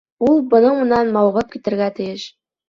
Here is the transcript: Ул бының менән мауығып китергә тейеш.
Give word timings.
Ул 0.27 0.39
бының 0.53 0.79
менән 0.79 1.11
мауығып 1.17 1.53
китергә 1.57 1.91
тейеш. 2.01 2.25